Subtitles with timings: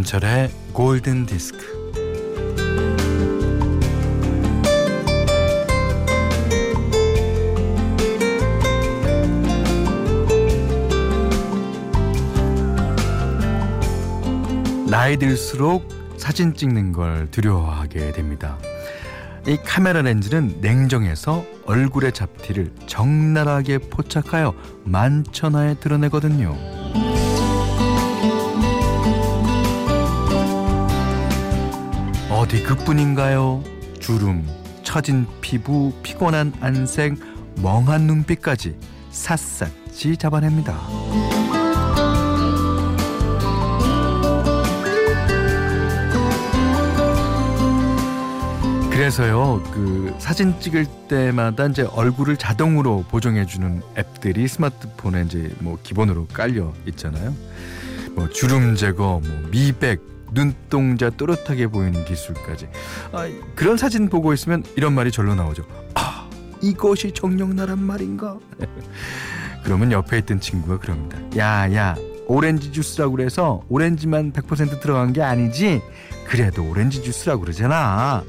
[0.00, 1.58] 김현철의 골든 디스크.
[14.88, 15.86] 나이 들수록
[16.16, 18.58] 사진 찍는 걸 두려워하게 됩니다.
[19.46, 26.79] 이 카메라 렌즈는 냉정해서 얼굴의 잡티를 적나라하게 포착하여 만천하에 드러내거든요.
[32.50, 33.62] 어디 그뿐인가요?
[34.00, 34.44] 주름,
[34.82, 37.14] 처진 피부, 피곤한 안색,
[37.62, 38.74] 멍한 눈빛까지
[39.12, 40.76] 샅샅이 잡아냅니다.
[48.90, 56.72] 그래서요, 그 사진 찍을 때마다 이제 얼굴을 자동으로 보정해주는 앱들이 스마트폰에 이제 뭐 기본으로 깔려
[56.88, 57.32] 있잖아요.
[58.16, 62.68] 뭐 주름 제거, 뭐 미백, 눈동자 또렷하게 보이는 기술까지.
[63.12, 65.64] 아, 그런 사진 보고 있으면 이런 말이 절로 나오죠.
[65.94, 66.28] 아,
[66.62, 68.38] 이것이 정령나란 말인가?
[69.64, 71.18] 그러면 옆에 있던 친구가 그럽니다.
[71.36, 75.82] 야, 야, 오렌지 주스라고 그래서 오렌지만 100% 들어간 게 아니지?
[76.26, 78.22] 그래도 오렌지 주스라고 그러잖아.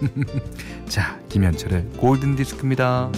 [0.88, 3.10] 자, 김현철의 골든 디스크입니다.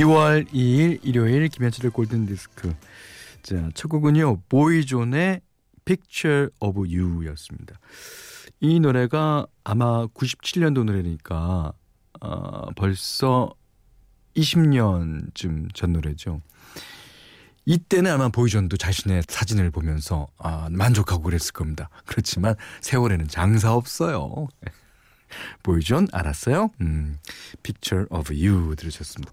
[0.00, 2.74] 2월 2일 일요일 김현철의 골든 디스크.
[3.42, 4.40] 자, 첫 곡은요.
[4.48, 5.42] 보이존의
[5.84, 7.78] Picture of You였습니다.
[8.60, 11.74] 이 노래가 아마 97년도 노래니까
[12.22, 13.52] 어, 벌써
[14.36, 16.40] 20년쯤 전 노래죠.
[17.66, 21.90] 이때는 아마 보이존도 자신의 사진을 보면서 아, 만족하고 그랬을 겁니다.
[22.06, 24.48] 그렇지만 세월에는 장사 없어요.
[25.62, 26.70] 보이존 알았어요?
[26.80, 27.18] 음,
[27.62, 29.30] Picture of You 들으셨습니다.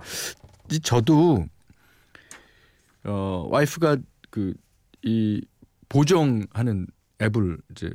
[0.83, 1.47] 저도
[3.03, 3.97] 어 와이프가
[4.29, 4.53] 그
[5.07, 5.41] 이
[5.89, 6.85] 보정하는
[7.21, 7.89] 앱을 이제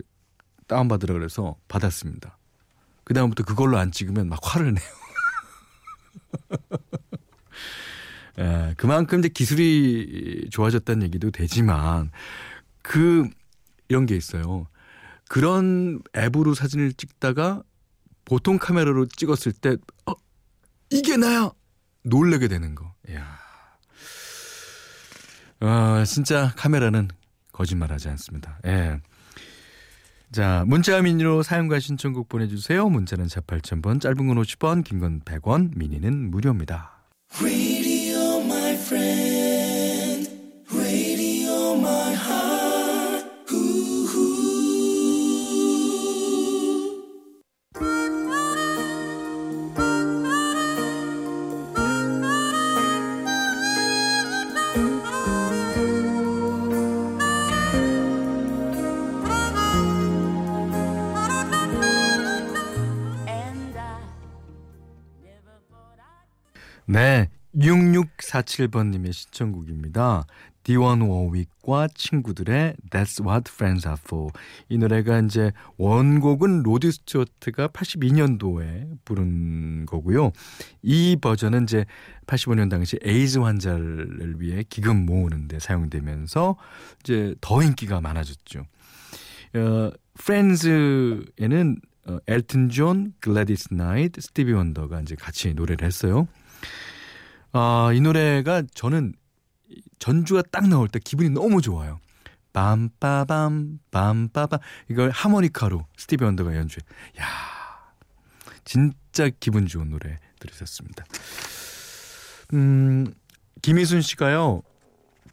[0.66, 2.38] 다운 받으라 그래서 받았습니다.
[3.04, 4.84] 그 다음부터 그걸로 안 찍으면 막 화를 내요.
[8.38, 12.10] 예, 그만큼 이제 기술이 좋아졌다는 얘기도 되지만
[12.80, 13.28] 그
[13.88, 14.66] 이런 게 있어요.
[15.28, 17.62] 그런 앱으로 사진을 찍다가
[18.24, 20.14] 보통 카메라로 찍었을 때 어,
[20.88, 21.50] 이게 나야
[22.04, 22.92] 놀래게 되는 거.
[23.12, 23.38] 야.
[25.60, 27.08] 어, 진짜 카메라는
[27.52, 28.58] 거짓말하지 않습니다.
[28.66, 28.98] 예.
[30.32, 32.88] 자, 문자 미니로 사용과 신청곡 보내주세요.
[32.88, 37.02] 문자는 4 8,000번, 짧은 건 50원, 긴 건 100원, 미니는 무료입니다.
[66.92, 67.30] 네.
[67.56, 70.26] 6647번님의 신청곡입니다.
[70.62, 74.28] 디온 워윅과 친구들의 That's What Friends Are For.
[74.68, 80.32] 이 노래가 이제 원곡은 로드 스튜어트가 82년도에 부른 거고요.
[80.82, 81.86] 이 버전은 이제
[82.26, 86.56] 85년 당시 에이즈 환자를 위해 기금 모으는데 사용되면서
[87.00, 88.66] 이제 더 인기가 많아졌죠.
[89.54, 96.28] 어, friends에는 어, 엘튼 존, 글래디스 나이트, 스티비 원더가 이제 같이 노래를 했어요.
[97.52, 99.14] 아, 이 노래가 저는
[99.98, 102.00] 전주가 딱 나올 때 기분이 너무 좋아요.
[102.52, 104.60] 빰빠밤 빰빠밤
[104.90, 106.80] 이걸 하모니카로 스티비 원더가 연주해.
[107.20, 107.26] 야,
[108.64, 111.04] 진짜 기분 좋은 노래 들으셨습니다.
[112.54, 113.06] 음,
[113.62, 114.62] 김희순 씨가요.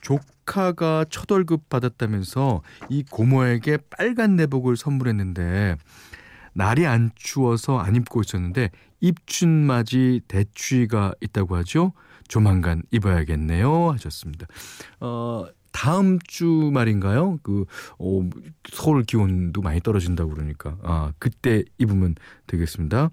[0.01, 5.75] 조카가 첫 월급 받았다면서 이 고모에게 빨간 내복을 선물했는데
[6.53, 8.69] 날이 안 추워서 안 입고 있었는데
[9.01, 11.93] 입춘맞이 대추위가 있다고 하죠.
[12.27, 14.47] 조만간 입어야겠네요 하셨습니다.
[14.99, 17.39] 어, 다음 주 말인가요?
[17.43, 17.65] 그
[17.99, 18.29] 어,
[18.71, 22.15] 서울 기온도 많이 떨어진다고 그러니까 아 그때 입으면
[22.47, 23.09] 되겠습니다.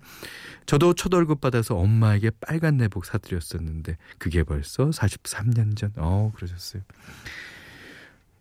[0.67, 5.93] 저도 첫 월급 받아서 엄마에게 빨간 내복 사드렸었는데 그게 벌써 43년 전.
[5.97, 6.83] 어 그러셨어요.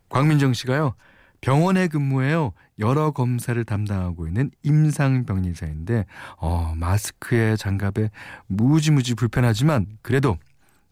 [0.10, 0.96] 광민정 씨가요.
[1.46, 2.54] 병원에 근무해요.
[2.80, 6.08] 여러 검사를 담당하고 있는 임상병리사인데
[6.38, 8.10] 어, 마스크에 장갑에
[8.48, 10.40] 무지무지 불편하지만 그래도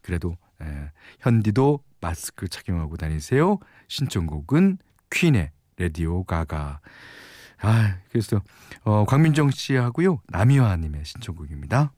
[0.00, 3.58] 그래도 예, 현디도 마스크 착용하고 다니세요.
[3.88, 4.78] 신청곡은
[5.10, 6.78] 퀸의 레디오 가가.
[7.60, 8.40] 아, 그래서
[8.84, 10.20] 어, 광민정 씨하고요.
[10.28, 11.92] 남희화 님의 신청곡입니다.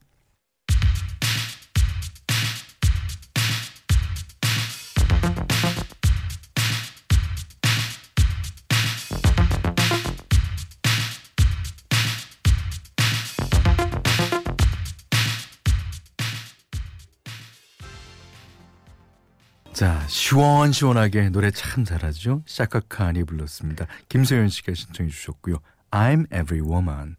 [19.77, 22.41] 자, 시원시원하게 노래 참 잘하죠?
[22.47, 23.85] 샤카칸이 불렀습니다.
[24.09, 25.57] 김소연 씨가 신청해 주셨고요.
[25.91, 27.15] I'm Every Woman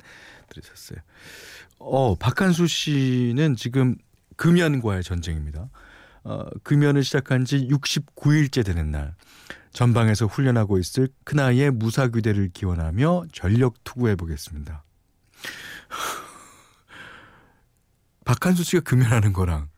[0.48, 0.98] 들으셨어요.
[1.78, 3.94] 어, 박한수 씨는 지금
[4.34, 5.70] 금연과의 전쟁입니다.
[6.24, 9.14] 어, 금연을 시작한 지 69일째 되는 날
[9.70, 14.82] 전방에서 훈련하고 있을 큰아이의 무사귀대를 기원하며 전력 투구해 보겠습니다.
[18.24, 19.68] 박한수 씨가 금연하는 거랑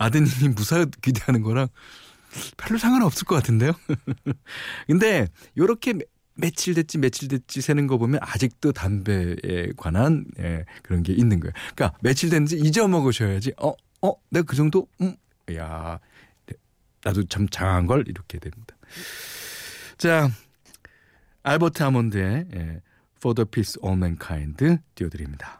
[0.00, 1.68] 아드님이 무사 기대하는 거랑
[2.56, 3.72] 별로 상관없을 것 같은데요.
[4.88, 5.94] 근데 요렇게
[6.34, 11.52] 며칠 됐지 며칠 됐지 세는 거 보면 아직도 담배에 관한 예, 그런 게 있는 거예요.
[11.74, 13.52] 그러니까 며칠 됐는지 잊어먹으셔야지.
[13.58, 14.88] 어, 어, 내가 그 정도?
[15.02, 15.14] 음,
[15.54, 16.00] 야,
[17.04, 18.74] 나도 참 장한 걸 이렇게 됩니다.
[19.98, 20.30] 자,
[21.42, 22.80] 알버트 아몬드의 예,
[23.18, 25.59] For the Peace of Mankind 띄워드립니다.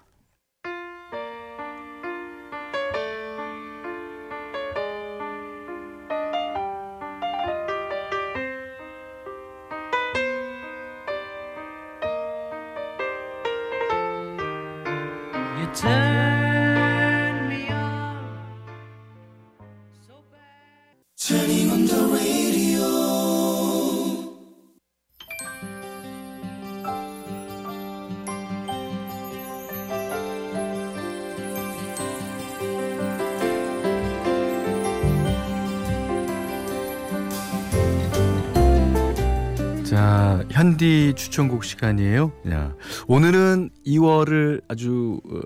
[39.84, 42.32] 자, 현디 추천곡 시간이에요.
[42.50, 42.74] 야,
[43.06, 45.40] 오늘은 2월을 아주 어,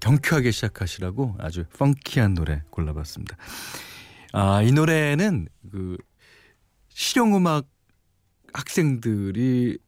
[0.00, 3.36] 경쾌하게 시작하시라고 아주 펑키한 노래 골라봤습니다.
[4.32, 5.96] 아, 이 노래는 그
[6.88, 7.66] 실용음악
[8.52, 9.78] 학생들이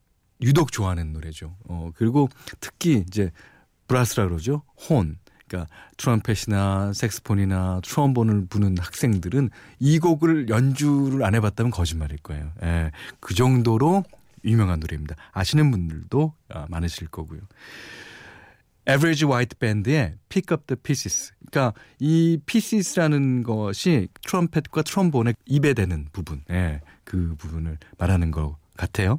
[0.42, 1.56] 유독 좋아하는 노래죠.
[1.68, 2.28] 어, 그리고
[2.60, 3.30] 특히 이제
[3.88, 4.62] 브라스라 그러죠.
[4.88, 5.16] 혼.
[5.46, 9.50] 그러니까 트럼펫이나 색스폰이나 트럼본을 부는 학생들은
[9.80, 12.52] 이 곡을 연주를 안 해봤다면 거짓말일 거예요.
[12.62, 14.04] 예, 그 정도로
[14.44, 15.16] 유명한 노래입니다.
[15.32, 17.40] 아시는 분들도 아, 많으실 거고요.
[18.88, 21.32] Average White Band의 Pick Up the Pieces.
[21.50, 29.18] 그러니까 이 pieces라는 것이 트럼펫과 트럼본의 입에 대는 부분, 예, 그 부분을 말하는 것 같아요.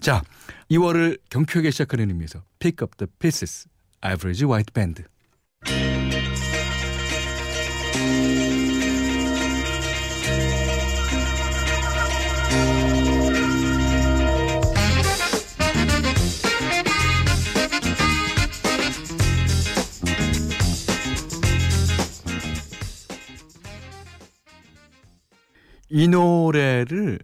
[0.00, 0.22] 자,
[0.70, 3.68] 2월을 경쾌하게 시작하는 의미에서 Pick Up the Pieces,
[4.04, 5.02] Average White Band.
[5.02, 5.15] 이
[26.04, 27.18] 노래를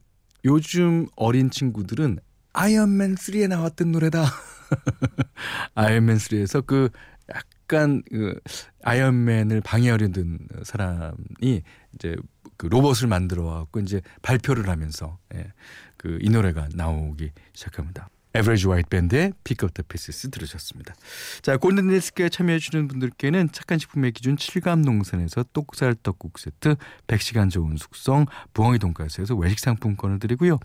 [0.45, 2.19] 요즘 어린 친구들은
[2.55, 4.25] 아이언맨 3에 나왔던 노래다.
[5.75, 6.89] 아이언맨 3에서 그
[7.35, 8.39] 약간 그
[8.83, 11.63] 아이언맨을 방해하려던 사람이
[11.95, 12.17] 이제
[12.57, 15.53] 그 로봇을 만들어 갖고 이제 발표를 하면서 예,
[15.97, 18.09] 그 이 노래가 나오기 시작합니다.
[18.35, 20.95] 에버리지 화이트 밴드의 Pick Up the Pieces 들으셨습니다.
[21.43, 27.77] 자, 골든 디스크에 참여해 주시는 분들께는 착한 식품의 기준 칠갑농산에서 똑살 떡국 세트, 100시간 좋은
[27.77, 30.59] 숙성, 부엉이 돈가스에서 외식 상품권을 드리고요.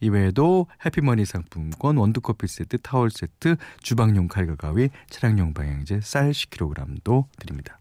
[0.00, 7.24] 이외에도 해피머니 상품권, 원두 커피 세트, 타월 세트, 주방용 칼과 가위, 차량용 방향제, 쌀 10kg도
[7.38, 7.80] 드립니다.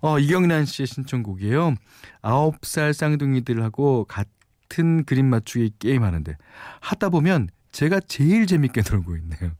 [0.00, 1.74] 어, 이경란 씨의 신청곡이에요.
[2.22, 6.36] 9살 쌍둥이들하고 같은 그림 맞추기 게임 하는데
[6.80, 9.52] 하다 보면 제가 제일 재밌게 놀고 있네요.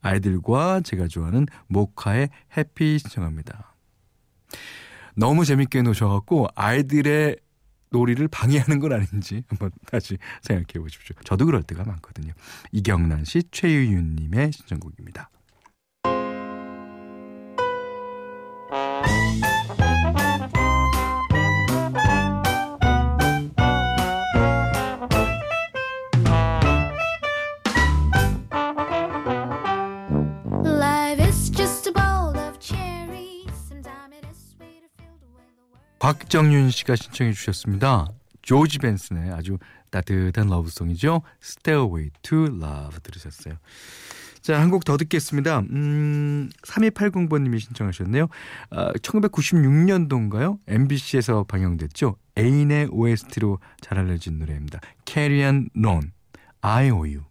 [0.00, 3.74] 아이들과 제가 좋아하는 모카의 해피 신청합니다.
[5.14, 7.36] 너무 재밌게 노셔갖고 아이들의
[7.90, 11.16] 놀이를 방해하는 건 아닌지 한번 다시 생각해 보십시오.
[11.24, 12.32] 저도 그럴 때가 많거든요.
[12.72, 15.30] 이경란 씨, 최유윤 님의 신청곡입니다.
[36.06, 38.06] 박정윤 씨가 신청해 주셨습니다.
[38.40, 39.58] 조지 벤슨의 아주
[39.90, 41.22] 따뜻한 러브송이죠.
[41.42, 43.56] Stairway to Love 들으셨어요.
[44.40, 45.64] 자, 한 곡 더 듣겠습니다.
[45.68, 48.28] 음, 3280번님이 신청하셨네요.
[48.70, 50.60] 아, 1996년도인가요?
[50.68, 52.14] MBC에서 방영됐죠.
[52.38, 54.78] 애인의 OST로 잘 알려진 노래입니다.
[55.06, 55.70] Carry on
[56.60, 57.14] I owe you.
[57.14, 57.22] You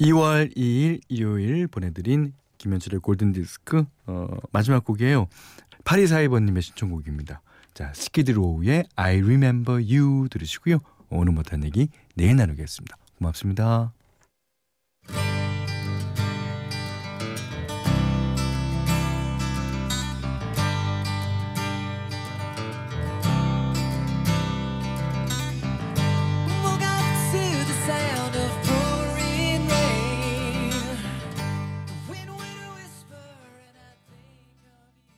[0.00, 5.28] 2월 2일 일요일 보내드린 김현철의 골든디스크 어, 마지막 곡이에요.
[5.84, 7.42] 8242번님의 신청곡입니다.
[7.74, 10.78] 자, 스키드 로우의 I Remember You 들으시고요.
[11.10, 12.96] 오늘 못한 얘기 내일 나누겠습니다.
[13.18, 13.92] 고맙습니다.